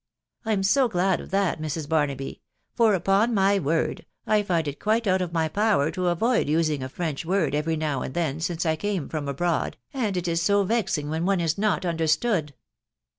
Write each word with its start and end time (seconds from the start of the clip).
"I'm 0.45 0.63
so 0.63 0.87
glad 0.87 1.21
of 1.21 1.29
that, 1.29 1.61
Mrs. 1.61 1.87
Barnaby,.... 1.87 2.41
for, 2.73 2.95
upon 2.95 3.35
my 3.35 3.59
word, 3.59 4.07
I 4.25 4.41
find 4.41 4.67
it 4.67 4.79
quite 4.79 5.05
out 5.05 5.21
of 5.21 5.31
my 5.31 5.47
power 5.47 5.91
to 5.91 6.07
avoid 6.07 6.49
using 6.49 6.81
a 6.81 6.89
French 6.89 7.23
word 7.23 7.53
every 7.53 7.75
now 7.75 8.01
and 8.01 8.15
then 8.15 8.39
sincel 8.39 8.79
came 8.79 9.09
from 9.09 9.27
abroad, 9.27 9.77
and 9.93 10.17
it 10.17 10.27
is 10.27 10.41
so 10.41 10.63
vexing 10.63 11.11
when 11.11 11.27
one 11.27 11.37
k 11.37 11.49
not 11.55 11.85
understood. 11.85 12.55